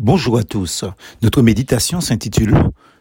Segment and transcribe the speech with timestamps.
[0.00, 0.84] Bonjour à tous.
[1.22, 2.52] Notre méditation s'intitule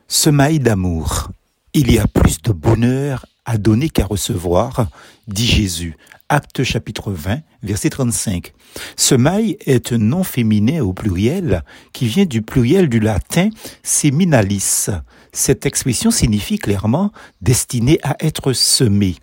[0.08, 1.32] Semaille d'amour.
[1.74, 4.86] Il y a plus de bonheur à donner qu'à recevoir,
[5.28, 5.98] dit Jésus.
[6.30, 8.54] Acte chapitre 20, verset 35.
[8.96, 13.50] Semaille est un nom féminin au pluriel qui vient du pluriel du latin
[13.82, 14.90] seminalis.
[15.32, 19.16] Cette expression signifie clairement destiné à être semé.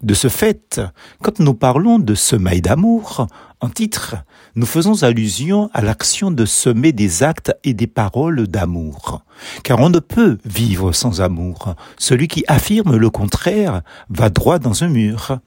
[0.00, 0.80] De ce fait,
[1.22, 3.26] quand nous parlons de semaille d'amour,
[3.60, 4.14] en titre,
[4.54, 9.22] nous faisons allusion à l'action de semer des actes et des paroles d'amour.
[9.64, 11.74] Car on ne peut vivre sans amour.
[11.96, 15.38] Celui qui affirme le contraire va droit dans un mur.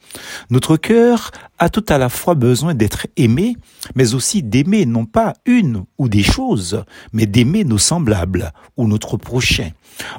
[0.49, 3.55] Notre cœur a tout à la fois besoin d'être aimé,
[3.95, 6.83] mais aussi d'aimer non pas une ou des choses,
[7.13, 9.69] mais d'aimer nos semblables ou notre prochain.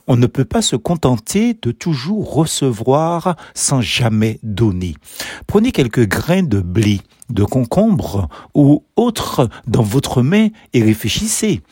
[0.06, 4.94] On ne peut pas se contenter de toujours recevoir sans jamais donner.
[5.46, 7.00] Prenez quelques grains de blé,
[7.30, 7.81] de concombre
[8.54, 11.62] ou autres dans votre main et réfléchissez.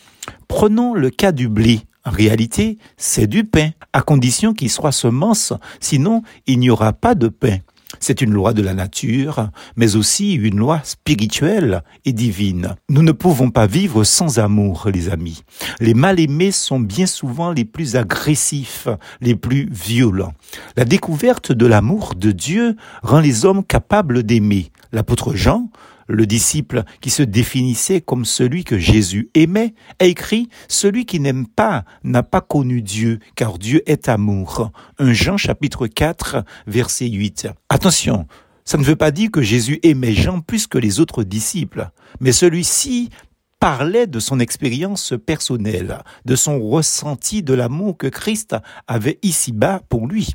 [0.49, 1.81] Prenons le cas du blé.
[2.05, 7.15] En réalité, c'est du pain, à condition qu'il soit semence, sinon il n'y aura pas
[7.15, 7.59] de pain.
[7.99, 12.77] C'est une loi de la nature, mais aussi une loi spirituelle et divine.
[12.89, 15.43] Nous ne pouvons pas vivre sans amour, les amis.
[15.81, 18.89] Les mal-aimés sont bien souvent les plus agressifs,
[19.21, 20.33] les plus violents.
[20.77, 24.71] La découverte de l'amour de Dieu rend les hommes capables d'aimer.
[24.93, 25.69] L'apôtre Jean
[26.11, 31.47] le disciple qui se définissait comme celui que Jésus aimait, a écrit Celui qui n'aime
[31.47, 34.71] pas n'a pas connu Dieu, car Dieu est amour.
[34.99, 37.49] 1 Jean chapitre 4, verset 8.
[37.69, 38.27] Attention,
[38.65, 42.33] ça ne veut pas dire que Jésus aimait Jean plus que les autres disciples, mais
[42.33, 43.11] celui-ci
[43.59, 48.57] parlait de son expérience personnelle, de son ressenti de l'amour que Christ
[48.89, 50.35] avait ici-bas pour lui.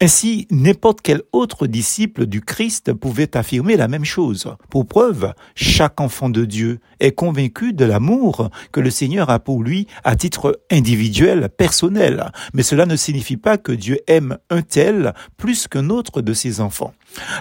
[0.00, 4.54] Ainsi, n'importe quel autre disciple du Christ pouvait affirmer la même chose?
[4.70, 9.60] Pour preuve, chaque enfant de Dieu est convaincu de l'amour que le Seigneur a pour
[9.60, 12.30] lui à titre individuel, personnel.
[12.54, 16.60] Mais cela ne signifie pas que Dieu aime un tel plus qu'un autre de ses
[16.60, 16.94] enfants.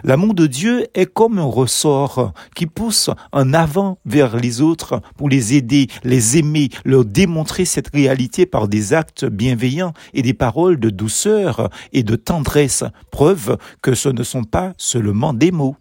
[0.03, 5.29] L'amour de Dieu est comme un ressort qui pousse en avant vers les autres pour
[5.29, 10.79] les aider, les aimer, leur démontrer cette réalité par des actes bienveillants et des paroles
[10.79, 15.75] de douceur et de tendresse, preuve que ce ne sont pas seulement des mots.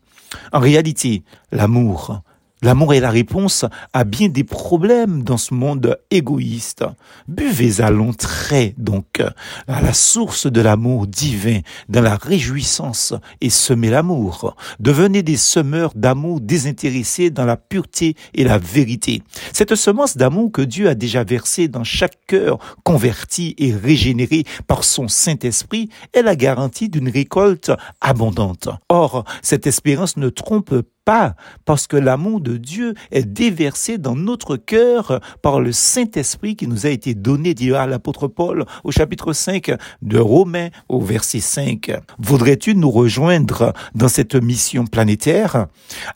[0.53, 1.23] En réalité,
[1.53, 2.23] l'amour,
[2.63, 6.87] L'amour est la réponse à bien des problèmes dans ce monde égoïste.
[7.29, 9.23] Buvez à l'entrée, donc,
[9.69, 13.13] à la source de l'amour divin, dans la réjouissance,
[13.43, 14.57] et semez l'amour.
[14.81, 19.23] Devenez des semeurs d'amour désintéressés dans la pureté et la vérité.
[19.53, 24.83] Cette semence d'amour que Dieu a déjà versée dans chaque cœur converti et régénéré par
[24.83, 28.71] son Saint-Esprit est la garantie d'une récolte abondante.
[28.89, 30.75] Or, cette espérance ne trompe
[31.07, 36.67] pas, parce que l'amour de Dieu est déversé dans notre cœur par le Saint-Esprit qui
[36.67, 39.73] nous a été donné, dit l'apôtre Paul au chapitre 5
[40.03, 41.93] de Romains au verset 5.
[42.19, 45.69] Voudrais-tu nous rejoindre dans cette mission planétaire?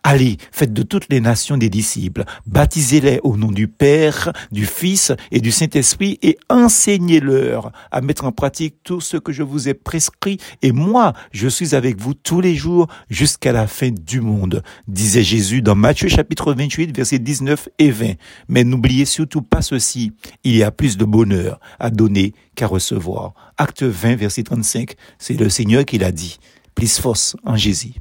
[0.02, 5.12] Allez, faites de toutes les nations des disciples, baptisez-les au nom du Père, du Fils
[5.30, 9.74] et du Saint-Esprit et enseignez-leur à mettre en pratique tout ce que je vous ai
[9.74, 10.38] prescrit.
[10.62, 15.22] Et moi, je suis avec vous tous les jours jusqu'à la fin du monde disait
[15.22, 18.12] Jésus dans Matthieu chapitre 28, versets 19 et 20.
[18.48, 20.12] Mais n'oubliez surtout pas ceci,
[20.44, 23.34] il y a plus de bonheur à donner qu'à recevoir.
[23.58, 26.38] Acte 20, verset 35, c'est le Seigneur qui l'a dit.
[26.74, 27.94] Plus force en Jésus.